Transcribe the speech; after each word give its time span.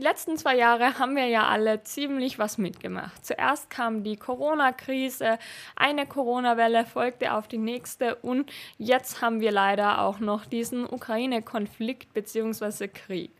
Die 0.00 0.06
letzten 0.06 0.38
zwei 0.38 0.56
Jahre 0.56 0.98
haben 0.98 1.14
wir 1.14 1.26
ja 1.26 1.46
alle 1.48 1.82
ziemlich 1.82 2.38
was 2.38 2.56
mitgemacht. 2.56 3.22
Zuerst 3.22 3.68
kam 3.68 4.02
die 4.02 4.16
Corona-Krise, 4.16 5.38
eine 5.76 6.06
Corona-Welle 6.06 6.86
folgte 6.86 7.34
auf 7.34 7.48
die 7.48 7.58
nächste 7.58 8.14
und 8.14 8.50
jetzt 8.78 9.20
haben 9.20 9.42
wir 9.42 9.52
leider 9.52 10.00
auch 10.00 10.18
noch 10.18 10.46
diesen 10.46 10.88
Ukraine-Konflikt 10.88 12.14
bzw. 12.14 12.88
Krieg. 12.88 13.30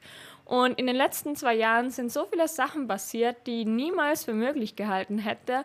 Und 0.45 0.79
in 0.79 0.87
den 0.87 0.97
letzten 0.97 1.35
zwei 1.35 1.55
Jahren 1.55 1.89
sind 1.89 2.13
so 2.13 2.27
viele 2.27 2.47
Sachen 2.47 2.87
passiert, 2.87 3.47
die 3.47 3.65
niemals 3.65 4.27
für 4.27 4.35
möglich 4.35 4.77
gehalten 4.77 5.17
hätte. 5.17 5.65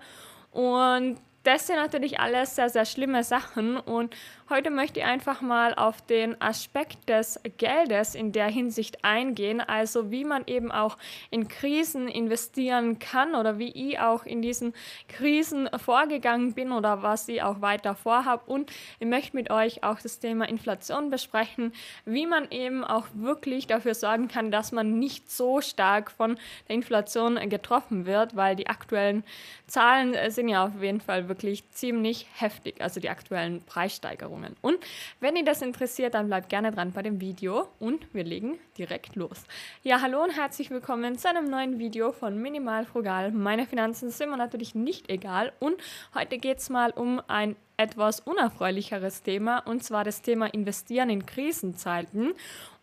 Und 0.51 1.17
das 1.45 1.67
sind 1.67 1.75
natürlich 1.75 2.19
alles 2.19 2.55
sehr, 2.55 2.69
sehr 2.69 2.85
schlimme 2.85 3.23
Sachen 3.23 3.77
und 3.77 4.15
heute 4.49 4.71
möchte 4.71 4.99
ich 4.99 5.05
einfach 5.05 5.41
mal 5.41 5.75
auf 5.75 6.01
den 6.01 6.41
Aspekt 6.41 7.07
des 7.07 7.39
Geldes 7.57 8.15
in 8.15 8.31
der 8.31 8.47
Hinsicht 8.47 9.05
eingehen, 9.05 9.61
also 9.61 10.09
wie 10.09 10.25
man 10.25 10.43
eben 10.47 10.71
auch 10.71 10.97
in 11.29 11.47
Krisen 11.47 12.07
investieren 12.07 12.97
kann 12.97 13.35
oder 13.35 13.59
wie 13.59 13.69
ich 13.69 13.99
auch 13.99 14.25
in 14.25 14.41
diesen 14.41 14.73
Krisen 15.07 15.69
vorgegangen 15.77 16.53
bin 16.53 16.71
oder 16.71 17.03
was 17.03 17.27
ich 17.27 17.43
auch 17.43 17.61
weiter 17.61 17.93
vorhabe 17.93 18.43
und 18.47 18.71
ich 18.99 19.07
möchte 19.07 19.35
mit 19.35 19.51
euch 19.51 19.83
auch 19.83 19.99
das 20.01 20.17
Thema 20.17 20.49
Inflation 20.49 21.11
besprechen, 21.11 21.73
wie 22.05 22.25
man 22.25 22.49
eben 22.49 22.83
auch 22.83 23.05
wirklich 23.13 23.67
dafür 23.67 23.93
sorgen 23.93 24.29
kann, 24.29 24.49
dass 24.49 24.71
man 24.71 24.97
nicht 24.97 25.29
so 25.29 25.61
stark 25.61 26.09
von 26.09 26.39
der 26.67 26.75
Inflation 26.75 27.35
getroffen 27.49 28.07
wird, 28.07 28.35
weil 28.35 28.55
die 28.55 28.67
aktuellen 28.67 29.23
Zahlen 29.67 30.15
sind 30.31 30.49
ja 30.49 30.65
auf 30.65 30.81
jeden 30.81 31.01
Fall 31.01 31.27
wirklich 31.27 31.34
wirklich 31.35 31.69
ziemlich 31.71 32.27
heftig, 32.37 32.79
also 32.79 33.01
die 33.01 33.09
aktuellen 33.09 33.61
Preissteigerungen. 33.65 34.55
Und 34.61 34.77
wenn 35.19 35.35
ihr 35.35 35.43
das 35.43 35.61
interessiert, 35.61 36.13
dann 36.13 36.27
bleibt 36.27 36.47
gerne 36.47 36.71
dran 36.71 36.93
bei 36.93 37.01
dem 37.01 37.19
Video 37.19 37.67
und 37.77 38.07
wir 38.13 38.23
legen 38.23 38.57
direkt 38.77 39.17
los. 39.17 39.43
Ja, 39.83 39.99
hallo 40.01 40.23
und 40.23 40.29
herzlich 40.29 40.69
willkommen 40.69 41.17
zu 41.17 41.27
einem 41.27 41.49
neuen 41.49 41.77
Video 41.77 42.13
von 42.13 42.41
Minimal 42.41 42.85
Frugal. 42.85 43.31
Meine 43.31 43.67
Finanzen 43.67 44.11
sind 44.11 44.29
mir 44.29 44.37
natürlich 44.37 44.75
nicht 44.75 45.09
egal 45.09 45.51
und 45.59 45.75
heute 46.13 46.37
geht 46.37 46.59
es 46.59 46.69
mal 46.69 46.91
um 46.91 47.21
ein 47.27 47.57
etwas 47.77 48.19
unerfreulicheres 48.19 49.23
Thema 49.23 49.59
und 49.59 49.83
zwar 49.83 50.03
das 50.03 50.21
Thema 50.21 50.47
Investieren 50.47 51.09
in 51.09 51.25
Krisenzeiten. 51.25 52.33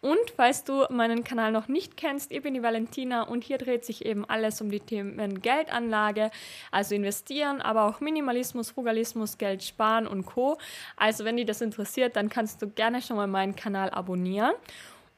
Und 0.00 0.18
falls 0.36 0.64
du 0.64 0.84
meinen 0.90 1.22
Kanal 1.22 1.52
noch 1.52 1.68
nicht 1.68 1.96
kennst, 1.96 2.32
ich 2.32 2.42
bin 2.42 2.54
die 2.54 2.62
Valentina 2.62 3.22
und 3.22 3.44
hier 3.44 3.58
dreht 3.58 3.84
sich 3.84 4.04
eben 4.04 4.24
alles 4.24 4.60
um 4.60 4.68
die 4.68 4.80
Themen 4.80 5.40
Geldanlage, 5.40 6.32
also 6.72 6.96
investieren, 6.96 7.60
aber 7.60 7.84
auch 7.84 8.00
Minimalismus, 8.00 8.72
Frugalismus, 8.72 9.38
Geld 9.38 9.62
sparen 9.62 10.08
und 10.08 10.26
Co. 10.26 10.58
Also 10.96 11.24
wenn 11.24 11.36
dich 11.36 11.46
das 11.46 11.60
interessiert, 11.60 12.16
dann 12.16 12.28
kannst 12.28 12.60
du 12.62 12.68
gerne 12.68 13.00
schon 13.00 13.16
mal 13.16 13.28
meinen 13.28 13.54
Kanal 13.54 13.90
abonnieren. 13.90 14.54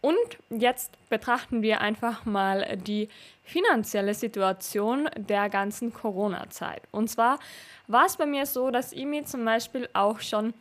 Und 0.05 0.37
jetzt 0.51 0.99
betrachten 1.09 1.63
wir 1.63 1.81
einfach 1.81 2.27
mal 2.27 2.77
die 2.77 3.09
finanzielle 3.43 4.13
Situation 4.13 5.09
der 5.17 5.49
ganzen 5.49 5.95
Corona-Zeit. 5.95 6.83
Und 6.91 7.09
zwar 7.09 7.39
war 7.87 8.05
es 8.05 8.19
bei 8.19 8.27
mir 8.27 8.45
so, 8.45 8.71
dass 8.71 8.93
ich 8.93 9.07
mir 9.07 9.25
zum 9.25 9.47
Beispiel 9.47 9.89
auch 9.95 10.21
schon 10.21 10.53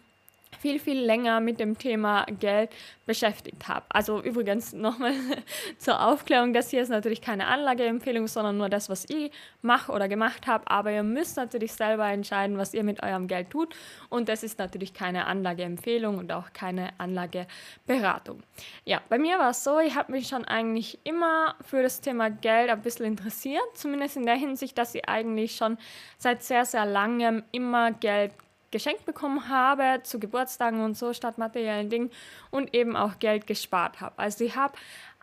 viel, 0.64 0.80
viel 0.80 0.98
länger 0.98 1.42
mit 1.42 1.60
dem 1.60 1.78
Thema 1.78 2.26
Geld 2.40 2.70
beschäftigt 3.06 3.68
habe. 3.68 3.86
Also 3.90 4.24
übrigens 4.24 4.72
nochmal 4.72 5.12
zur 5.78 6.02
Aufklärung, 6.02 6.54
das 6.54 6.70
hier 6.70 6.82
ist 6.82 6.88
natürlich 6.88 7.20
keine 7.22 7.48
Anlageempfehlung, 7.48 8.30
sondern 8.30 8.56
nur 8.56 8.70
das, 8.70 8.88
was 8.88 9.04
ich 9.10 9.30
mache 9.62 9.92
oder 9.92 10.08
gemacht 10.08 10.48
habe. 10.48 10.64
Aber 10.72 10.90
ihr 10.90 11.04
müsst 11.04 11.36
natürlich 11.36 11.74
selber 11.74 12.08
entscheiden, 12.08 12.58
was 12.58 12.74
ihr 12.74 12.86
mit 12.86 13.04
eurem 13.04 13.28
Geld 13.28 13.50
tut. 13.50 13.76
Und 14.08 14.30
das 14.30 14.42
ist 14.42 14.58
natürlich 14.58 14.94
keine 14.94 15.26
Anlageempfehlung 15.26 16.18
und 16.18 16.32
auch 16.32 16.54
keine 16.54 16.92
Anlageberatung. 16.98 18.42
Ja, 18.86 19.02
bei 19.10 19.18
mir 19.18 19.40
war 19.40 19.50
es 19.50 19.66
so, 19.66 19.80
ich 19.80 19.98
habe 19.98 20.14
mich 20.14 20.30
schon 20.30 20.46
eigentlich 20.46 20.98
immer 21.04 21.56
für 21.66 21.84
das 21.84 22.00
Thema 22.00 22.30
Geld 22.30 22.70
ein 22.70 22.82
bisschen 22.82 23.06
interessiert. 23.06 23.66
Zumindest 23.74 24.16
in 24.16 24.26
der 24.26 24.36
Hinsicht, 24.36 24.78
dass 24.78 24.96
ich 24.96 25.10
eigentlich 25.10 25.58
schon 25.58 25.78
seit 26.18 26.42
sehr, 26.42 26.64
sehr 26.64 26.86
langem 26.86 27.44
immer 27.52 27.92
Geld 27.92 28.32
geschenkt 28.74 29.06
bekommen 29.06 29.48
habe 29.48 30.02
zu 30.04 30.20
Geburtstagen 30.20 30.84
und 30.84 30.98
so 30.98 31.14
statt 31.14 31.38
materiellen 31.38 31.90
Dingen 31.90 32.10
und 32.52 32.74
eben 32.76 32.98
auch 32.98 33.20
Geld 33.20 33.48
gespart 33.48 34.02
habe. 34.02 34.18
Also 34.18 34.44
ich 34.44 34.58
habe 34.58 34.74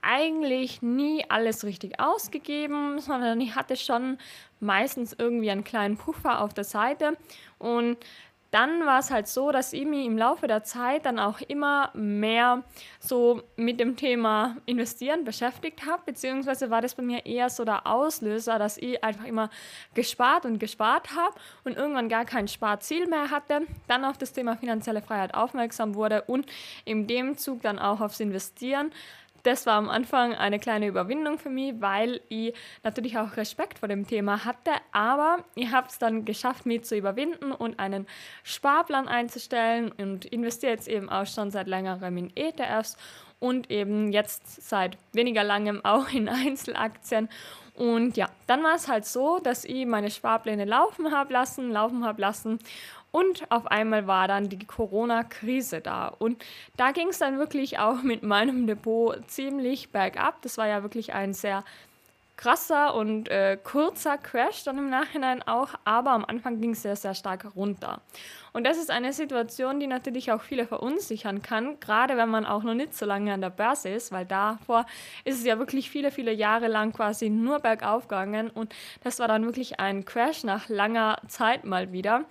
eigentlich 0.01 0.81
nie 0.81 1.25
alles 1.29 1.65
richtig 1.65 2.01
ausgegeben, 2.01 2.99
sondern 3.01 3.41
ich 3.41 3.55
hatte 3.55 3.77
schon 3.77 4.17
meistens 4.61 5.15
irgendwie 5.19 5.51
einen 5.51 5.65
kleinen 5.65 5.99
Puffer 5.99 6.41
auf 6.41 6.55
der 6.55 6.65
Seite 6.65 7.17
und 7.59 7.99
dann 8.51 8.85
war 8.85 8.99
es 8.99 9.11
halt 9.11 9.29
so, 9.29 9.53
dass 9.53 9.73
ich 9.73 9.85
mich 9.85 10.07
im 10.07 10.19
Laufe 10.19 10.47
der 10.47 10.65
Zeit 10.65 11.07
dann 11.07 11.19
auch 11.19 11.41
immer 11.41 11.91
mehr 11.95 12.65
so 12.99 13.43
mit 13.57 13.79
dem 13.79 13.97
Thema 13.97 14.57
Investieren 14.67 15.25
beschäftigt 15.25 15.87
habe, 15.87 16.03
beziehungsweise 16.05 16.71
war 16.71 16.81
das 16.81 16.95
bei 16.95 17.03
mir 17.03 17.27
eher 17.27 17.49
so 17.49 17.65
der 17.65 17.87
Auslöser, 17.87 18.59
dass 18.59 18.77
ich 18.77 19.03
einfach 19.05 19.25
immer 19.25 19.51
gespart 19.95 20.47
und 20.47 20.59
gespart 20.59 21.15
habe 21.15 21.35
und 21.65 21.77
irgendwann 21.77 22.09
gar 22.09 22.25
kein 22.25 22.49
Sparziel 22.49 23.07
mehr 23.07 23.31
hatte, 23.31 23.63
dann 23.87 24.05
auf 24.05 24.19
das 24.19 24.33
Thema 24.33 24.57
finanzielle 24.57 25.03
Freiheit 25.03 25.35
aufmerksam 25.35 25.95
wurde 25.95 26.23
und 26.23 26.47
in 26.85 27.07
dem 27.07 27.37
Zug 27.37 27.63
dann 27.63 27.79
auch 27.79 28.01
aufs 28.01 28.21
Investieren 28.21 28.93
das 29.43 29.67
war 29.67 29.75
am 29.75 29.89
Anfang 29.89 30.35
eine 30.35 30.59
kleine 30.59 30.87
Überwindung 30.87 31.39
für 31.39 31.51
mich, 31.51 31.75
weil 31.79 32.21
ich 32.29 32.55
natürlich 32.83 33.19
auch 33.19 33.37
Respekt 33.37 33.79
vor 33.79 33.89
dem 33.89 34.07
Thema 34.07 34.45
hatte, 34.45 34.73
aber 34.93 35.45
ich 35.55 35.71
habe 35.71 35.89
es 35.89 35.99
dann 35.99 36.25
geschafft, 36.25 36.67
mich 36.67 36.85
zu 36.85 36.97
überwinden 36.97 37.53
und 37.53 37.79
einen 37.79 38.07
Sparplan 38.43 39.09
einzustellen 39.09 39.93
und 39.93 40.25
investiere 40.27 40.73
jetzt 40.73 40.89
eben 40.89 41.09
auch 41.09 41.27
schon 41.27 41.51
seit 41.51 41.67
längerem 41.67 42.17
in 42.17 42.37
ETFs 42.37 42.97
und 43.39 43.71
eben 43.71 44.13
jetzt 44.13 44.69
seit 44.69 44.97
weniger 45.13 45.43
langem 45.43 45.85
auch 45.85 46.09
in 46.11 46.29
Einzelaktien. 46.29 47.29
Und 47.75 48.19
ja, 48.19 48.29
dann 48.47 48.63
war 48.63 48.75
es 48.75 48.89
halt 48.89 49.07
so, 49.07 49.39
dass 49.39 49.65
ich 49.65 49.87
meine 49.87 50.11
Sparpläne 50.11 50.67
laufen 50.67 51.13
habe 51.13 51.33
lassen, 51.33 51.71
laufen 51.71 52.05
habe 52.05 52.21
lassen 52.21 52.59
und 53.13 53.51
auf 53.51 53.67
einmal 53.67 54.07
war 54.07 54.29
dann 54.29 54.49
die 54.49 54.67
Corona-Krise 54.67 55.81
da. 55.81 56.09
Und 56.09 56.45
da 56.77 56.93
ging 56.93 57.09
es 57.09 57.19
dann 57.19 57.39
wirklich 57.39 57.79
auch 57.79 58.03
mit 58.03 58.23
meinem 58.23 58.67
Depot 58.67 59.17
ziemlich 59.29 59.91
bergab. 59.91 60.43
Das 60.43 60.59
war 60.59 60.69
ja 60.69 60.83
wirklich 60.83 61.13
ein 61.13 61.35
sehr 61.35 61.65
krasser 62.41 62.95
und 62.95 63.29
äh, 63.29 63.59
kurzer 63.63 64.17
Crash 64.17 64.65
dann 64.65 64.79
im 64.79 64.89
Nachhinein 64.89 65.43
auch, 65.47 65.75
aber 65.85 66.13
am 66.13 66.25
Anfang 66.25 66.59
ging 66.59 66.71
es 66.71 66.81
sehr, 66.81 66.97
sehr 66.97 67.15
stark 67.15 67.55
runter. 67.55 68.01
Und 68.55 68.65
das 68.65 68.79
ist 68.79 68.91
eine 68.91 69.13
Situation, 69.13 69.79
die 69.79 69.87
natürlich 69.87 70.33
auch 70.33 70.41
viele 70.41 70.67
verunsichern 70.67 71.43
kann, 71.43 71.79
gerade 71.81 72.17
wenn 72.17 72.31
man 72.31 72.47
auch 72.47 72.63
noch 72.63 72.73
nicht 72.73 72.97
so 72.97 73.05
lange 73.05 73.35
an 73.35 73.43
der 73.43 73.51
Börse 73.51 73.91
ist, 73.91 74.11
weil 74.11 74.25
davor 74.25 74.87
ist 75.25 75.39
es 75.39 75.45
ja 75.45 75.59
wirklich 75.59 75.91
viele, 75.91 76.11
viele 76.11 76.33
Jahre 76.33 76.69
lang 76.69 76.95
quasi 76.95 77.29
nur 77.29 77.59
bergauf 77.59 78.09
gegangen 78.09 78.49
und 78.49 78.75
das 79.05 79.19
war 79.19 79.29
dann 79.29 79.45
wirklich 79.45 79.79
ein 79.79 80.07
Crash 80.07 80.43
nach 80.43 80.71
langer 80.71 81.19
Zeit 81.29 81.67
mal 81.67 81.93
wieder. 81.93 82.25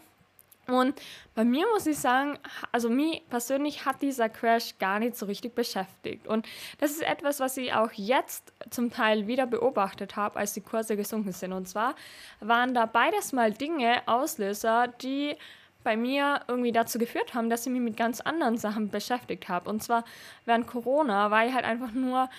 Und 0.70 1.00
bei 1.36 1.44
mir 1.44 1.66
muss 1.74 1.86
ich 1.86 1.98
sagen, 1.98 2.38
also 2.72 2.90
mich 2.90 3.24
persönlich 3.30 3.86
hat 3.86 4.02
dieser 4.02 4.30
Crash 4.30 4.78
gar 4.80 5.00
nicht 5.00 5.16
so 5.16 5.26
richtig 5.26 5.56
beschäftigt. 5.56 6.28
Und 6.28 6.48
das 6.80 6.92
ist 6.92 7.02
etwas, 7.02 7.40
was 7.40 7.58
ich 7.58 7.74
auch 7.74 7.92
jetzt 7.94 8.54
zum 8.70 8.92
Teil 8.92 9.28
wieder 9.28 9.48
beobachtet 9.48 10.16
habe, 10.16 10.38
als 10.40 10.54
die 10.54 10.62
Kurse 10.62 10.96
gesunken 10.96 11.32
sind. 11.32 11.54
Und 11.54 11.68
zwar 11.68 11.96
waren 12.40 12.74
da 12.74 12.86
beides 12.86 13.34
mal 13.34 13.52
Dinge, 13.52 14.02
Auslöser, 14.08 14.88
die 15.02 15.36
bei 15.84 15.96
mir 15.96 16.42
irgendwie 16.48 16.72
dazu 16.72 17.00
geführt 17.00 17.34
haben, 17.34 17.50
dass 17.50 17.66
ich 17.66 17.72
mich 17.72 17.82
mit 17.82 17.98
ganz 17.98 18.22
anderen 18.22 18.58
Sachen 18.58 18.90
beschäftigt 18.90 19.48
habe. 19.48 19.70
Und 19.70 19.82
zwar 19.82 20.04
während 20.46 20.68
Corona 20.68 21.32
war 21.32 21.46
ich 21.46 21.54
halt 21.54 21.66
einfach 21.66 21.92
nur 21.92 22.30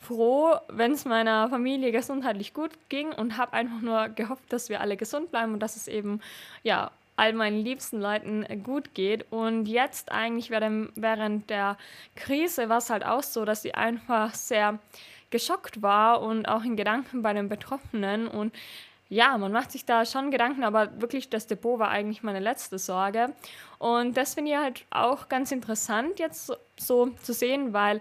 froh, 0.00 0.54
wenn 0.68 0.92
es 0.92 1.04
meiner 1.04 1.48
Familie 1.48 1.92
gesundheitlich 1.92 2.54
gut 2.54 2.70
ging 2.88 3.12
und 3.12 3.36
habe 3.36 3.52
einfach 3.52 3.80
nur 3.80 4.08
gehofft, 4.08 4.52
dass 4.52 4.68
wir 4.68 4.80
alle 4.80 4.96
gesund 4.96 5.30
bleiben 5.30 5.54
und 5.54 5.60
dass 5.60 5.76
es 5.76 5.88
eben 5.88 6.20
ja 6.62 6.90
all 7.18 7.32
meinen 7.32 7.64
liebsten 7.64 8.00
Leuten 8.00 8.46
gut 8.62 8.94
geht. 8.94 9.30
Und 9.30 9.66
jetzt 9.66 10.12
eigentlich 10.12 10.50
während 10.50 11.50
der 11.50 11.76
Krise 12.16 12.68
war 12.68 12.78
es 12.78 12.90
halt 12.90 13.04
auch 13.04 13.22
so, 13.22 13.44
dass 13.44 13.62
sie 13.62 13.74
einfach 13.74 14.34
sehr 14.34 14.78
geschockt 15.30 15.82
war 15.82 16.22
und 16.22 16.46
auch 16.46 16.64
in 16.64 16.76
Gedanken 16.76 17.22
bei 17.22 17.32
den 17.32 17.48
Betroffenen. 17.48 18.28
Und 18.28 18.54
ja, 19.08 19.36
man 19.38 19.52
macht 19.52 19.72
sich 19.72 19.84
da 19.84 20.04
schon 20.04 20.30
Gedanken, 20.30 20.64
aber 20.64 21.00
wirklich 21.00 21.28
das 21.28 21.46
Depot 21.46 21.78
war 21.78 21.88
eigentlich 21.88 22.22
meine 22.22 22.40
letzte 22.40 22.78
Sorge. 22.78 23.34
Und 23.78 24.16
das 24.16 24.34
finde 24.34 24.52
ich 24.52 24.56
halt 24.56 24.84
auch 24.90 25.28
ganz 25.28 25.50
interessant 25.50 26.18
jetzt 26.18 26.46
so, 26.46 26.56
so 26.78 27.06
zu 27.22 27.32
sehen, 27.32 27.72
weil 27.72 28.00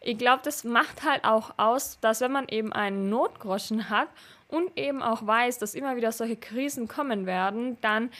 ich 0.00 0.16
glaube, 0.16 0.42
das 0.44 0.64
macht 0.64 1.04
halt 1.04 1.24
auch 1.24 1.52
aus, 1.58 1.98
dass 2.00 2.20
wenn 2.20 2.32
man 2.32 2.48
eben 2.48 2.72
einen 2.72 3.08
Notgroschen 3.10 3.90
hat 3.90 4.08
und 4.48 4.76
eben 4.78 5.02
auch 5.02 5.26
weiß, 5.26 5.58
dass 5.58 5.74
immer 5.74 5.96
wieder 5.96 6.12
solche 6.12 6.36
Krisen 6.36 6.88
kommen 6.88 7.26
werden, 7.26 7.76
dann 7.80 8.10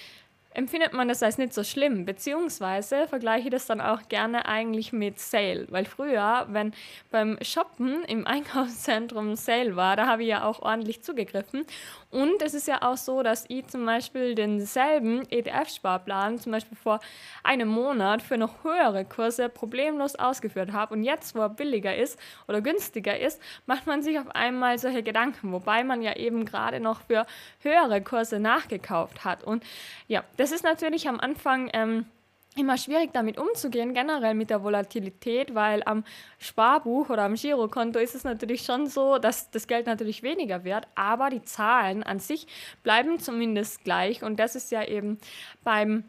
empfindet 0.55 0.93
man 0.93 1.09
das 1.09 1.23
als 1.23 1.39
nicht 1.39 1.53
so 1.53 1.63
schlimm, 1.63 2.05
beziehungsweise 2.05 3.07
vergleiche 3.07 3.49
ich 3.49 3.53
das 3.53 3.67
dann 3.67 3.81
auch 3.81 4.09
gerne 4.09 4.47
eigentlich 4.47 4.93
mit 4.93 5.21
Sale, 5.21 5.67
weil 5.71 5.85
früher, 5.85 6.47
wenn 6.51 6.73
beim 7.11 7.39
Shoppen 7.43 8.05
im 8.05 8.27
Einkaufszentrum 8.27 9.37
Sale 9.37 9.77
war, 9.77 9.97
da 9.97 10.07
habe 10.07 10.23
ich 10.23 10.29
ja 10.29 10.45
auch 10.45 10.61
ordentlich 10.61 11.03
zugegriffen 11.03 11.65
und 12.11 12.41
es 12.41 12.55
ist 12.55 12.67
ja 12.67 12.83
auch 12.83 12.97
so, 12.97 13.23
dass 13.23 13.45
ich 13.49 13.67
zum 13.67 13.85
Beispiel 13.85 14.35
denselben 14.35 15.23
ETF-Sparplan 15.31 16.39
zum 16.39 16.53
Beispiel 16.53 16.77
vor 16.77 17.01
einem 17.45 17.69
Monat 17.69 18.23
für 18.23 18.39
noch 18.39 18.65
höhere 18.65 19.05
Kurse 19.05 19.51
problemlos 19.51 20.15
ausgeführt 20.17 20.73
habe 20.73 20.95
und 20.95 21.03
jetzt, 21.03 21.35
wo 21.35 21.41
er 21.41 21.51
billiger 21.51 21.95
ist 21.95 22.19
oder 22.47 22.63
günstiger 22.63 23.19
ist, 23.19 23.41
macht 23.67 23.87
man 23.87 24.03
sich 24.03 24.19
auf 24.19 24.35
einmal 24.35 24.79
solche 24.79 25.03
Gedanken, 25.03 25.53
wobei 25.53 25.85
man 25.85 26.01
ja 26.01 26.17
eben 26.17 26.47
gerade 26.47 26.81
noch 26.81 27.03
für 27.03 27.27
höhere 27.61 28.01
Kurse 28.01 28.41
nachgekauft 28.41 29.25
hat. 29.25 29.45
Und 29.45 29.63
ja, 30.07 30.25
das 30.39 30.51
ist 30.51 30.65
natürlich 30.65 31.09
am 31.09 31.21
Anfang 31.21 31.69
ähm, 31.75 32.07
immer 32.57 32.77
schwierig 32.77 33.13
damit 33.13 33.39
umzugehen, 33.39 33.95
generell 33.95 34.35
mit 34.35 34.51
der 34.51 34.63
Volatilität, 34.63 35.55
weil 35.55 35.83
am 35.85 36.05
Sparbuch 36.39 37.09
oder 37.11 37.23
am 37.23 37.35
Girokonto 37.35 37.99
ist 37.99 38.15
es 38.15 38.25
natürlich 38.25 38.63
schon 38.63 38.87
so, 38.87 39.19
dass 39.19 39.51
das 39.51 39.67
Geld 39.67 39.87
natürlich 39.87 40.23
weniger 40.23 40.65
wird, 40.65 40.89
aber 40.95 41.31
die 41.31 41.43
Zahlen 41.43 42.03
an 42.03 42.19
sich 42.19 42.47
bleiben 42.83 43.19
zumindest 43.19 43.85
gleich 43.85 44.23
und 44.23 44.41
das 44.41 44.57
ist 44.57 44.73
ja 44.73 44.85
eben 44.85 45.19
beim 45.63 46.05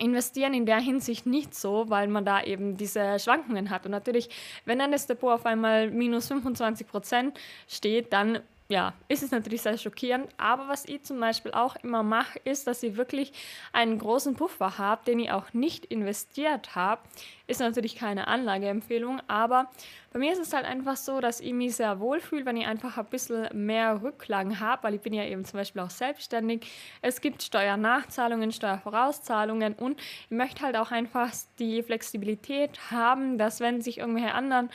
Investieren 0.00 0.54
in 0.54 0.64
der 0.64 0.78
Hinsicht 0.78 1.26
nicht 1.26 1.54
so, 1.54 1.86
weil 1.88 2.06
man 2.06 2.24
da 2.24 2.42
eben 2.42 2.76
diese 2.76 3.18
Schwankungen 3.18 3.68
hat. 3.70 3.84
Und 3.84 3.90
natürlich, 3.90 4.30
wenn 4.64 4.78
dann 4.78 4.92
das 4.92 5.08
Depot 5.08 5.32
auf 5.32 5.44
einmal 5.44 5.90
minus 5.90 6.28
25 6.28 6.86
Prozent 6.86 7.40
steht, 7.66 8.12
dann 8.12 8.38
ja, 8.70 8.92
ist 9.08 9.22
es 9.22 9.30
natürlich 9.30 9.62
sehr 9.62 9.78
schockierend. 9.78 10.28
Aber 10.36 10.68
was 10.68 10.84
ich 10.84 11.02
zum 11.02 11.18
Beispiel 11.18 11.52
auch 11.52 11.76
immer 11.76 12.02
mache, 12.02 12.38
ist, 12.44 12.66
dass 12.66 12.82
ich 12.82 12.96
wirklich 12.96 13.32
einen 13.72 13.98
großen 13.98 14.34
Puffer 14.34 14.76
habe, 14.76 15.04
den 15.06 15.20
ich 15.20 15.30
auch 15.30 15.54
nicht 15.54 15.86
investiert 15.86 16.74
habe. 16.74 17.00
Ist 17.46 17.60
natürlich 17.60 17.96
keine 17.96 18.28
Anlageempfehlung, 18.28 19.22
aber 19.26 19.70
bei 20.12 20.18
mir 20.18 20.32
ist 20.32 20.38
es 20.38 20.52
halt 20.52 20.66
einfach 20.66 20.96
so, 20.96 21.20
dass 21.20 21.40
ich 21.40 21.54
mich 21.54 21.76
sehr 21.76 21.98
wohl 21.98 22.20
fühle, 22.20 22.44
wenn 22.44 22.58
ich 22.58 22.66
einfach 22.66 22.98
ein 22.98 23.06
bisschen 23.06 23.48
mehr 23.54 24.02
Rücklagen 24.02 24.60
habe, 24.60 24.82
weil 24.82 24.94
ich 24.94 25.00
bin 25.00 25.14
ja 25.14 25.24
eben 25.24 25.46
zum 25.46 25.58
Beispiel 25.58 25.80
auch 25.80 25.90
selbstständig. 25.90 26.66
Es 27.00 27.22
gibt 27.22 27.42
Steuernachzahlungen, 27.42 28.52
Steuervorauszahlungen 28.52 29.74
und 29.74 29.98
ich 29.98 30.30
möchte 30.30 30.62
halt 30.62 30.76
auch 30.76 30.90
einfach 30.90 31.30
die 31.58 31.82
Flexibilität 31.82 32.90
haben, 32.90 33.38
dass 33.38 33.60
wenn 33.60 33.80
sich 33.80 33.98
irgendwelche 33.98 34.34
anderen 34.34 34.68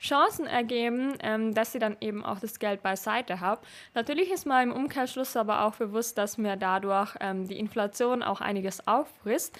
Chancen 0.00 0.46
ergeben, 0.46 1.14
ähm, 1.22 1.54
dass 1.54 1.72
sie 1.72 1.78
dann 1.78 1.96
eben 2.00 2.24
auch 2.24 2.40
das 2.40 2.58
Geld 2.58 2.82
beiseite 2.82 3.40
haben. 3.40 3.60
Natürlich 3.94 4.30
ist 4.30 4.46
mir 4.46 4.62
im 4.62 4.72
Umkehrschluss 4.72 5.36
aber 5.36 5.64
auch 5.64 5.76
bewusst, 5.76 6.16
dass 6.16 6.38
mir 6.38 6.56
dadurch 6.56 7.14
ähm, 7.20 7.46
die 7.46 7.58
Inflation 7.58 8.22
auch 8.22 8.40
einiges 8.40 8.86
auffrisst. 8.86 9.58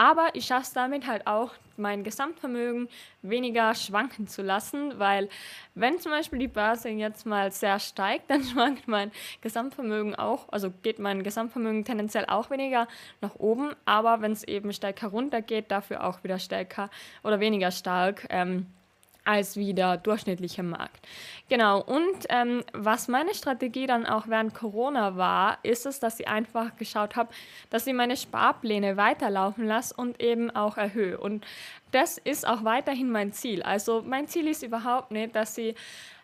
Aber 0.00 0.28
ich 0.34 0.46
schaffe 0.46 0.62
es 0.62 0.72
damit 0.72 1.08
halt 1.08 1.26
auch, 1.26 1.54
mein 1.76 2.04
Gesamtvermögen 2.04 2.88
weniger 3.22 3.74
schwanken 3.74 4.28
zu 4.28 4.42
lassen, 4.42 4.98
weil 4.98 5.28
wenn 5.74 5.98
zum 5.98 6.12
Beispiel 6.12 6.38
die 6.38 6.48
Börse 6.48 6.88
jetzt 6.88 7.26
mal 7.26 7.50
sehr 7.50 7.80
steigt, 7.80 8.30
dann 8.30 8.44
schwankt 8.44 8.86
mein 8.86 9.10
Gesamtvermögen 9.40 10.14
auch, 10.14 10.48
also 10.50 10.70
geht 10.82 11.00
mein 11.00 11.24
Gesamtvermögen 11.24 11.84
tendenziell 11.84 12.26
auch 12.26 12.50
weniger 12.50 12.86
nach 13.20 13.34
oben, 13.36 13.74
aber 13.86 14.20
wenn 14.20 14.32
es 14.32 14.44
eben 14.44 14.72
stärker 14.72 15.08
runtergeht, 15.08 15.70
dafür 15.70 16.04
auch 16.04 16.22
wieder 16.22 16.38
stärker 16.38 16.90
oder 17.24 17.40
weniger 17.40 17.72
stark. 17.72 18.26
Ähm, 18.30 18.66
als 19.28 19.56
wie 19.56 19.74
der 19.74 19.98
durchschnittliche 19.98 20.62
Markt. 20.62 21.06
Genau, 21.50 21.82
und 21.82 22.24
ähm, 22.30 22.64
was 22.72 23.08
meine 23.08 23.34
Strategie 23.34 23.86
dann 23.86 24.06
auch 24.06 24.26
während 24.26 24.54
Corona 24.54 25.16
war, 25.16 25.58
ist 25.62 25.84
es, 25.84 26.00
dass 26.00 26.18
ich 26.18 26.28
einfach 26.28 26.76
geschaut 26.76 27.14
habe, 27.14 27.28
dass 27.68 27.86
ich 27.86 27.92
meine 27.92 28.16
Sparpläne 28.16 28.96
weiterlaufen 28.96 29.66
lasse 29.66 29.94
und 29.94 30.22
eben 30.22 30.50
auch 30.50 30.78
erhöhe. 30.78 31.18
Und 31.18 31.44
das 31.90 32.18
ist 32.18 32.46
auch 32.46 32.64
weiterhin 32.64 33.10
mein 33.10 33.32
Ziel. 33.32 33.62
Also 33.62 34.02
mein 34.06 34.26
Ziel 34.26 34.48
ist 34.48 34.62
überhaupt 34.62 35.10
nicht, 35.10 35.34
dass 35.34 35.56
ich 35.58 35.74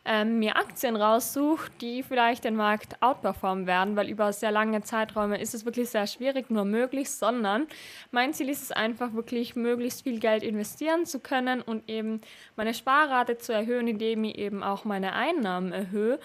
ähm, 0.04 0.38
mir 0.38 0.56
Aktien 0.56 0.96
raussuche, 0.96 1.70
die 1.80 2.02
vielleicht 2.02 2.44
den 2.44 2.56
Markt 2.56 3.00
outperformen 3.00 3.66
werden, 3.66 3.96
weil 3.96 4.10
über 4.10 4.32
sehr 4.32 4.50
lange 4.50 4.82
Zeiträume 4.82 5.40
ist 5.40 5.54
es 5.54 5.64
wirklich 5.64 5.88
sehr 5.88 6.06
schwierig, 6.06 6.50
nur 6.50 6.64
möglich, 6.64 7.10
sondern 7.10 7.66
mein 8.10 8.34
Ziel 8.34 8.50
ist 8.50 8.62
es 8.62 8.70
einfach 8.70 9.14
wirklich, 9.14 9.56
möglichst 9.56 10.02
viel 10.02 10.20
Geld 10.20 10.42
investieren 10.42 11.06
zu 11.06 11.20
können 11.20 11.62
und 11.62 11.88
eben 11.88 12.20
meine 12.56 12.74
Sparrate 12.74 13.38
zu 13.38 13.52
erhöhen, 13.52 13.88
indem 13.88 14.24
ich 14.24 14.36
eben 14.36 14.62
auch 14.62 14.84
meine 14.84 15.14
Einnahmen 15.14 15.72
erhöhe. 15.72 16.18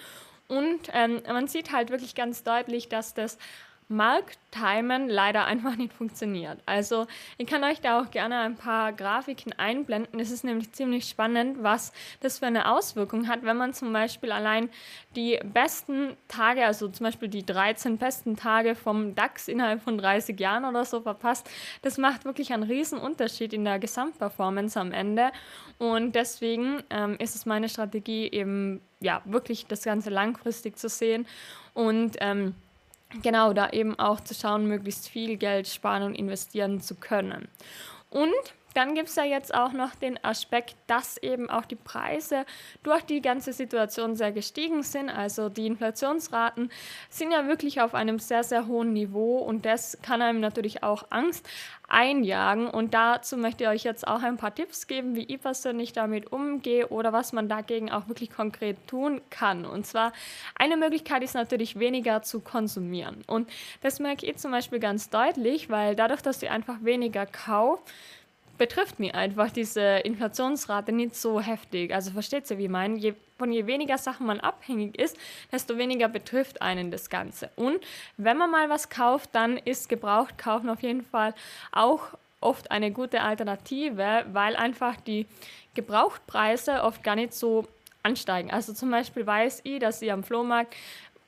Und 0.48 0.90
ähm, 0.92 1.22
man 1.26 1.46
sieht 1.46 1.72
halt 1.72 1.90
wirklich 1.90 2.14
ganz 2.14 2.42
deutlich, 2.42 2.88
dass 2.88 3.14
das 3.14 3.38
Markttimen 3.90 5.08
leider 5.08 5.46
einfach 5.46 5.76
nicht 5.76 5.92
funktioniert. 5.92 6.60
Also 6.64 7.08
ich 7.38 7.46
kann 7.48 7.64
euch 7.64 7.80
da 7.80 8.00
auch 8.00 8.12
gerne 8.12 8.38
ein 8.38 8.54
paar 8.54 8.92
Grafiken 8.92 9.52
einblenden. 9.52 10.20
Es 10.20 10.30
ist 10.30 10.44
nämlich 10.44 10.70
ziemlich 10.72 11.08
spannend, 11.08 11.62
was 11.62 11.92
das 12.20 12.38
für 12.38 12.46
eine 12.46 12.70
Auswirkung 12.72 13.26
hat, 13.26 13.42
wenn 13.42 13.56
man 13.56 13.74
zum 13.74 13.92
Beispiel 13.92 14.30
allein 14.30 14.70
die 15.16 15.40
besten 15.42 16.16
Tage, 16.28 16.64
also 16.64 16.88
zum 16.88 17.04
Beispiel 17.04 17.28
die 17.28 17.44
13 17.44 17.98
besten 17.98 18.36
Tage 18.36 18.76
vom 18.76 19.16
DAX 19.16 19.48
innerhalb 19.48 19.82
von 19.82 19.98
30 19.98 20.38
Jahren 20.38 20.64
oder 20.64 20.84
so 20.84 21.00
verpasst. 21.00 21.50
Das 21.82 21.98
macht 21.98 22.24
wirklich 22.24 22.52
einen 22.52 22.62
riesen 22.62 22.98
Unterschied 22.98 23.52
in 23.52 23.64
der 23.64 23.80
Gesamtperformance 23.80 24.78
am 24.78 24.92
Ende. 24.92 25.32
Und 25.78 26.14
deswegen 26.14 26.84
ähm, 26.90 27.16
ist 27.18 27.34
es 27.34 27.44
meine 27.44 27.68
Strategie 27.68 28.30
eben 28.30 28.80
ja 29.00 29.20
wirklich 29.24 29.66
das 29.66 29.82
Ganze 29.82 30.10
langfristig 30.10 30.78
zu 30.78 30.88
sehen 30.88 31.26
und 31.74 32.16
ähm, 32.20 32.54
genau 33.22 33.52
da 33.52 33.70
eben 33.70 33.98
auch 33.98 34.20
zu 34.20 34.34
schauen, 34.34 34.66
möglichst 34.66 35.08
viel 35.08 35.36
Geld 35.36 35.68
sparen 35.68 36.02
und 36.02 36.14
investieren 36.14 36.80
zu 36.80 36.94
können. 36.94 37.48
Und 38.10 38.54
dann 38.74 38.94
gibt 38.94 39.08
es 39.08 39.16
ja 39.16 39.24
jetzt 39.24 39.54
auch 39.54 39.72
noch 39.72 39.94
den 39.94 40.22
Aspekt, 40.24 40.76
dass 40.86 41.16
eben 41.18 41.50
auch 41.50 41.64
die 41.64 41.76
Preise 41.76 42.44
durch 42.82 43.02
die 43.02 43.20
ganze 43.20 43.52
Situation 43.52 44.16
sehr 44.16 44.32
gestiegen 44.32 44.82
sind. 44.82 45.10
Also 45.10 45.48
die 45.48 45.66
Inflationsraten 45.66 46.70
sind 47.08 47.32
ja 47.32 47.46
wirklich 47.46 47.80
auf 47.80 47.94
einem 47.94 48.18
sehr, 48.18 48.44
sehr 48.44 48.66
hohen 48.66 48.92
Niveau 48.92 49.38
und 49.38 49.64
das 49.66 49.98
kann 50.02 50.22
einem 50.22 50.40
natürlich 50.40 50.82
auch 50.82 51.04
Angst 51.10 51.48
einjagen. 51.90 52.68
Und 52.68 52.94
dazu 52.94 53.36
möchte 53.36 53.64
ich 53.64 53.70
euch 53.70 53.84
jetzt 53.84 54.06
auch 54.06 54.22
ein 54.22 54.36
paar 54.36 54.54
Tipps 54.54 54.86
geben, 54.86 55.14
wie 55.14 55.24
ich 55.24 55.40
persönlich 55.40 55.92
damit 55.92 56.32
umgehe 56.32 56.88
oder 56.88 57.12
was 57.12 57.32
man 57.32 57.48
dagegen 57.48 57.90
auch 57.90 58.08
wirklich 58.08 58.30
konkret 58.30 58.76
tun 58.86 59.20
kann. 59.30 59.66
Und 59.66 59.86
zwar 59.86 60.12
eine 60.54 60.76
Möglichkeit 60.76 61.22
ist 61.22 61.34
natürlich 61.34 61.78
weniger 61.78 62.22
zu 62.22 62.40
konsumieren. 62.40 63.22
Und 63.26 63.50
das 63.82 63.98
merke 63.98 64.26
ich 64.26 64.36
zum 64.36 64.52
Beispiel 64.52 64.78
ganz 64.78 65.10
deutlich, 65.10 65.68
weil 65.68 65.96
dadurch, 65.96 66.22
dass 66.22 66.42
ihr 66.42 66.52
einfach 66.52 66.76
weniger 66.82 67.26
kauft, 67.26 67.92
betrifft 68.60 69.00
mich 69.00 69.14
einfach 69.14 69.50
diese 69.50 69.80
Inflationsrate 69.80 70.92
nicht 70.92 71.16
so 71.16 71.40
heftig. 71.40 71.94
Also 71.94 72.10
versteht 72.10 72.48
ihr, 72.50 72.58
wie 72.58 72.64
ich 72.64 72.70
meine? 72.70 72.98
Je, 72.98 73.14
von 73.38 73.50
je 73.50 73.66
weniger 73.66 73.96
Sachen 73.96 74.26
man 74.26 74.38
abhängig 74.38 74.98
ist, 74.98 75.16
desto 75.50 75.78
weniger 75.78 76.08
betrifft 76.08 76.60
einen 76.60 76.90
das 76.90 77.08
Ganze. 77.08 77.48
Und 77.56 77.80
wenn 78.18 78.36
man 78.36 78.50
mal 78.50 78.68
was 78.68 78.90
kauft, 78.90 79.30
dann 79.32 79.56
ist 79.56 79.88
gebraucht 79.88 80.36
kaufen 80.36 80.68
auf 80.68 80.82
jeden 80.82 81.02
Fall 81.02 81.32
auch 81.72 82.08
oft 82.42 82.70
eine 82.70 82.90
gute 82.90 83.22
Alternative, 83.22 84.26
weil 84.30 84.56
einfach 84.56 85.00
die 85.00 85.26
Gebrauchtpreise 85.74 86.82
oft 86.82 87.02
gar 87.02 87.16
nicht 87.16 87.32
so 87.32 87.66
ansteigen. 88.02 88.50
Also 88.50 88.74
zum 88.74 88.90
Beispiel 88.90 89.26
weiß 89.26 89.62
ich, 89.64 89.78
dass 89.78 90.02
ich 90.02 90.12
am 90.12 90.22
Flohmarkt 90.22 90.76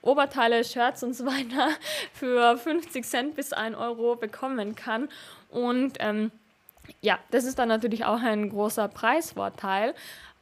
Oberteile, 0.03 0.65
Shirts 0.65 1.03
und 1.03 1.15
so 1.15 1.25
weiter 1.25 1.71
für 2.13 2.59
50 2.59 3.07
Cent 3.07 3.37
bis 3.37 3.55
1 3.55 3.75
Euro 3.75 4.17
bekommen 4.17 4.75
kann. 4.75 5.09
Und 5.49 5.97
ähm, 6.01 6.31
ja, 7.01 7.19
das 7.31 7.45
ist 7.45 7.59
dann 7.59 7.69
natürlich 7.69 8.05
auch 8.05 8.21
ein 8.21 8.51
großer 8.51 8.89
Preisvorteil. 8.89 9.95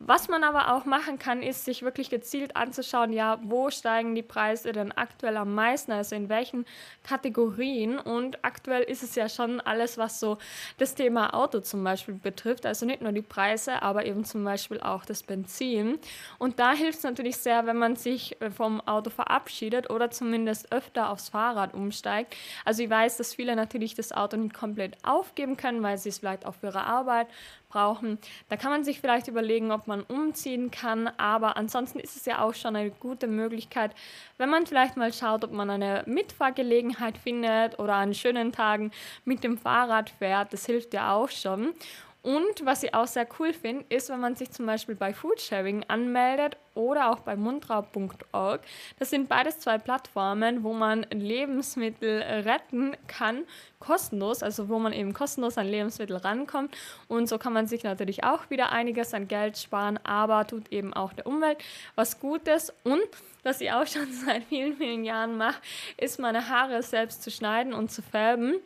Was 0.03 0.29
man 0.29 0.45
aber 0.45 0.75
auch 0.75 0.87
machen 0.87 1.19
kann, 1.19 1.43
ist 1.43 1.67
sich 1.67 1.83
wirklich 1.83 2.09
gezielt 2.09 2.57
anzuschauen, 2.57 3.13
ja, 3.13 3.39
wo 3.43 3.69
steigen 3.69 4.15
die 4.15 4.23
Preise 4.23 4.73
denn 4.73 4.93
aktuell 4.93 5.37
am 5.37 5.55
meisten, 5.55 5.93
also 5.93 6.17
in 6.17 6.31
welchen 6.31 6.65
Kategorien. 7.05 7.99
Und 7.99 8.43
aktuell 8.43 8.83
ist 8.83 9.03
es 9.03 9.15
ja 9.15 9.29
schon 9.29 9.61
alles, 9.61 9.99
was 9.99 10.19
so 10.19 10.39
das 10.79 10.95
Thema 10.95 11.35
Auto 11.35 11.61
zum 11.61 11.85
Beispiel 11.85 12.15
betrifft, 12.15 12.65
also 12.65 12.87
nicht 12.87 13.03
nur 13.03 13.13
die 13.13 13.21
Preise, 13.21 13.83
aber 13.83 14.07
eben 14.07 14.25
zum 14.25 14.43
Beispiel 14.43 14.81
auch 14.81 15.05
das 15.05 15.23
Benzin. 15.23 15.99
Und 16.39 16.59
da 16.61 16.73
hilft 16.73 17.01
es 17.01 17.05
natürlich 17.05 17.37
sehr, 17.37 17.67
wenn 17.67 17.77
man 17.77 17.95
sich 17.95 18.41
äh, 18.41 18.51
vom 18.51 18.81
Auto 18.81 19.11
verabschiedet 19.11 19.91
oder 19.91 20.11
zumindest 20.11 20.73
öfter 20.73 21.11
aufs 21.11 21.29
Fahrrad 21.29 21.75
umsteigt. 21.75 22.35
Also 22.65 22.83
ich 22.83 22.89
weiß, 22.89 23.19
dass 23.19 23.35
viele 23.35 23.55
natürlich 23.55 23.95
das 23.97 24.13
Auto 24.13 24.39
nicht 24.39 24.55
komplett 24.55 24.97
aufgeben 25.05 25.59
können, 25.59 25.83
weil 25.83 25.99
sie 25.99 26.09
es 26.09 26.21
vielleicht 26.21 26.47
auch 26.47 26.55
für 26.55 26.69
ihre 26.69 26.85
Arbeit 26.85 27.27
brauchen. 27.71 28.19
Da 28.51 28.57
kann 28.57 28.71
man 28.71 28.85
sich 28.85 29.01
vielleicht 29.01 29.29
überlegen, 29.29 29.73
ob 29.73 29.87
man 29.87 30.03
umziehen 30.03 30.71
kann, 30.71 31.09
aber 31.17 31.57
ansonsten 31.57 31.99
ist 31.99 32.17
es 32.17 32.27
ja 32.27 32.43
auch 32.43 32.55
schon 32.55 32.77
eine 32.77 32.91
gute 32.91 33.27
Möglichkeit, 33.27 33.93
wenn 34.37 34.51
man 34.51 34.67
vielleicht 34.67 34.97
mal 34.97 35.13
schaut, 35.13 35.45
ob 35.45 35.53
man 35.53 35.71
eine 35.71 36.03
Mitfahrgelegenheit 36.07 37.17
findet 37.17 37.79
oder 37.79 37.95
an 37.95 38.13
schönen 38.13 38.53
Tagen 38.53 38.91
mit 39.25 39.43
dem 39.43 39.57
Fahrrad 39.57 40.11
fährt. 40.11 40.53
Das 40.53 40.67
hilft 40.67 40.93
ja 40.93 41.15
auch 41.15 41.31
schon. 41.31 41.75
Und 42.23 42.67
was 42.67 42.83
ich 42.83 42.93
auch 42.93 43.07
sehr 43.07 43.27
cool 43.39 43.55
finde, 43.55 43.87
ist, 43.89 44.11
wenn 44.11 44.21
man 44.21 44.37
sich 44.37 44.51
zum 44.51 44.67
Beispiel 44.67 44.95
bei 44.95 45.15
Foodsharing 45.15 45.85
anmeldet 45.89 46.59
oder 46.75 47.11
auch 47.11 47.21
bei 47.21 47.35
mundraub.org. 47.35 48.61
Das 48.99 49.09
sind 49.09 49.29
beides 49.29 49.59
zwei 49.59 49.79
Plattformen, 49.79 50.63
wo 50.63 50.75
man 50.75 51.07
Lebensmittel 51.11 52.21
retten 52.21 52.95
kann, 53.07 53.45
kostenlos, 53.79 54.43
also 54.43 54.69
wo 54.69 54.79
man 54.79 54.93
eben 54.93 55.15
kostenlos 55.15 55.57
an 55.57 55.67
Lebensmittel 55.67 56.17
rankommt. 56.17 56.77
Und 57.09 57.27
so 57.27 57.39
kann 57.39 57.55
man 57.55 57.67
sich 57.67 57.85
natürlich 57.85 58.23
auch 58.23 58.51
wieder 58.51 58.71
einiges 58.71 59.15
an 59.15 59.27
Geld 59.27 59.57
sparen, 59.57 59.99
aber 60.05 60.47
tut 60.47 60.71
eben 60.71 60.93
auch 60.93 61.15
der 61.15 61.27
Umwelt 61.27 61.59
was 61.95 62.21
Gutes. 62.21 62.71
Und 62.85 63.01
was 63.45 63.63
ich 63.63 63.73
auch 63.73 63.87
schon 63.87 64.13
seit 64.13 64.45
vielen, 64.45 64.77
vielen 64.77 65.05
Jahren 65.05 65.39
mache, 65.39 65.61
ist 65.97 66.19
meine 66.19 66.51
Haare 66.51 66.83
selbst 66.83 67.23
zu 67.23 67.31
schneiden 67.31 67.73
und 67.73 67.91
zu 67.91 68.03
färben. 68.03 68.57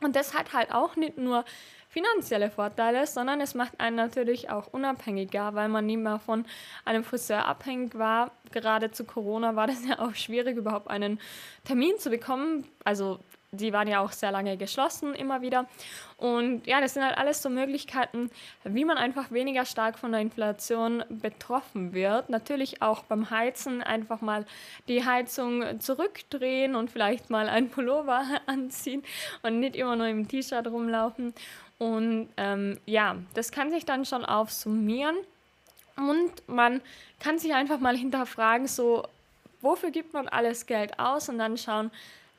Und 0.00 0.14
das 0.14 0.34
hat 0.34 0.52
halt 0.52 0.72
auch 0.72 0.96
nicht 0.96 1.18
nur 1.18 1.44
finanzielle 1.88 2.50
Vorteile, 2.50 3.06
sondern 3.06 3.40
es 3.40 3.54
macht 3.54 3.80
einen 3.80 3.96
natürlich 3.96 4.50
auch 4.50 4.68
unabhängiger, 4.68 5.54
weil 5.54 5.68
man 5.68 5.86
nicht 5.86 5.98
mehr 5.98 6.18
von 6.18 6.44
einem 6.84 7.04
Friseur 7.04 7.46
abhängig 7.46 7.98
war. 7.98 8.30
Gerade 8.52 8.90
zu 8.90 9.04
Corona 9.04 9.56
war 9.56 9.66
das 9.66 9.86
ja 9.86 9.98
auch 9.98 10.14
schwierig, 10.14 10.56
überhaupt 10.56 10.88
einen 10.88 11.18
Termin 11.64 11.98
zu 11.98 12.10
bekommen. 12.10 12.64
Also 12.84 13.20
die 13.50 13.72
waren 13.72 13.88
ja 13.88 14.00
auch 14.00 14.12
sehr 14.12 14.30
lange 14.30 14.56
geschlossen 14.58 15.14
immer 15.14 15.40
wieder. 15.40 15.66
Und 16.18 16.66
ja, 16.66 16.80
das 16.80 16.94
sind 16.94 17.04
halt 17.04 17.16
alles 17.16 17.40
so 17.40 17.48
Möglichkeiten, 17.48 18.30
wie 18.64 18.84
man 18.84 18.98
einfach 18.98 19.30
weniger 19.30 19.64
stark 19.64 19.98
von 19.98 20.12
der 20.12 20.20
Inflation 20.20 21.02
betroffen 21.08 21.94
wird. 21.94 22.28
Natürlich 22.28 22.82
auch 22.82 23.04
beim 23.04 23.30
Heizen 23.30 23.82
einfach 23.82 24.20
mal 24.20 24.44
die 24.88 25.04
Heizung 25.04 25.80
zurückdrehen 25.80 26.74
und 26.74 26.90
vielleicht 26.90 27.30
mal 27.30 27.48
ein 27.48 27.70
Pullover 27.70 28.22
anziehen 28.46 29.02
und 29.42 29.60
nicht 29.60 29.76
immer 29.76 29.96
nur 29.96 30.08
im 30.08 30.28
T-Shirt 30.28 30.66
rumlaufen. 30.66 31.32
Und 31.78 32.28
ähm, 32.36 32.78
ja, 32.86 33.16
das 33.34 33.52
kann 33.52 33.70
sich 33.70 33.84
dann 33.84 34.04
schon 34.04 34.24
aufsummieren. 34.24 35.16
Und 35.96 36.48
man 36.48 36.80
kann 37.20 37.38
sich 37.38 37.54
einfach 37.54 37.80
mal 37.80 37.96
hinterfragen, 37.96 38.66
so, 38.66 39.06
wofür 39.60 39.90
gibt 39.90 40.12
man 40.12 40.28
alles 40.28 40.66
Geld 40.66 40.98
aus 40.98 41.28
und 41.28 41.38
dann 41.38 41.56
schauen, 41.56 41.90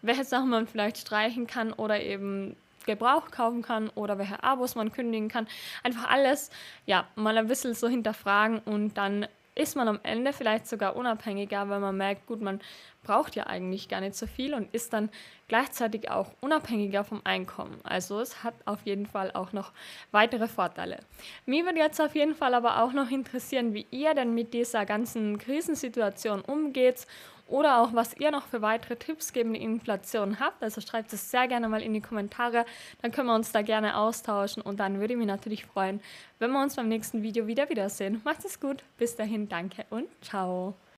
welche 0.01 0.23
Sachen 0.23 0.49
man 0.49 0.67
vielleicht 0.67 0.97
streichen 0.97 1.45
kann 1.45 1.73
oder 1.73 2.01
eben 2.01 2.55
Gebrauch 2.85 3.31
kaufen 3.31 3.61
kann 3.61 3.89
oder 3.89 4.17
welche 4.17 4.41
Abos 4.43 4.75
man 4.75 4.91
kündigen 4.91 5.27
kann. 5.27 5.47
Einfach 5.83 6.09
alles, 6.09 6.49
ja, 6.85 7.05
mal 7.15 7.37
ein 7.37 7.47
bisschen 7.47 7.73
so 7.73 7.89
hinterfragen 7.89 8.59
und 8.59 8.97
dann 8.97 9.27
ist 9.59 9.75
man 9.75 9.87
am 9.87 9.99
Ende 10.03 10.33
vielleicht 10.33 10.67
sogar 10.67 10.95
unabhängiger, 10.95 11.69
weil 11.69 11.79
man 11.79 11.97
merkt, 11.97 12.25
gut, 12.27 12.41
man 12.41 12.59
braucht 13.03 13.35
ja 13.35 13.47
eigentlich 13.47 13.89
gar 13.89 14.01
nicht 14.01 14.15
so 14.15 14.27
viel 14.27 14.53
und 14.53 14.73
ist 14.73 14.93
dann 14.93 15.09
gleichzeitig 15.47 16.11
auch 16.11 16.31
unabhängiger 16.41 17.03
vom 17.03 17.21
Einkommen. 17.23 17.79
Also 17.83 18.19
es 18.19 18.43
hat 18.43 18.53
auf 18.65 18.79
jeden 18.85 19.05
Fall 19.05 19.31
auch 19.33 19.53
noch 19.53 19.71
weitere 20.11 20.47
Vorteile. 20.47 20.99
Mir 21.45 21.65
würde 21.65 21.79
jetzt 21.79 22.01
auf 22.01 22.15
jeden 22.15 22.35
Fall 22.35 22.53
aber 22.53 22.83
auch 22.83 22.93
noch 22.93 23.09
interessieren, 23.09 23.73
wie 23.73 23.87
ihr 23.91 24.13
denn 24.13 24.33
mit 24.33 24.53
dieser 24.53 24.85
ganzen 24.85 25.37
Krisensituation 25.37 26.41
umgeht 26.41 27.07
oder 27.49 27.81
auch 27.81 27.93
was 27.93 28.15
ihr 28.17 28.31
noch 28.31 28.45
für 28.45 28.61
weitere 28.61 28.95
Tipps 28.95 29.33
gegen 29.33 29.53
die 29.53 29.61
Inflation 29.61 30.39
habt. 30.39 30.63
Also 30.63 30.81
schreibt 30.81 31.11
es 31.13 31.31
sehr 31.31 31.47
gerne 31.47 31.67
mal 31.67 31.81
in 31.81 31.93
die 31.93 32.01
Kommentare, 32.01 32.65
dann 33.01 33.11
können 33.11 33.27
wir 33.27 33.35
uns 33.35 33.51
da 33.51 33.61
gerne 33.61 33.97
austauschen 33.97 34.61
und 34.61 34.79
dann 34.79 34.99
würde 34.99 35.13
ich 35.13 35.17
mich 35.17 35.27
natürlich 35.27 35.65
freuen, 35.65 35.99
wenn 36.39 36.51
wir 36.51 36.61
uns 36.61 36.75
beim 36.75 36.87
nächsten 36.87 37.23
Video 37.23 37.47
wieder 37.47 37.69
wiedersehen. 37.69 38.21
Macht 38.23 38.45
es 38.45 38.59
gut, 38.59 38.83
bis 38.97 39.15
dahin, 39.15 39.49
danke 39.49 39.85
und 39.89 40.07
ciao. 40.21 40.79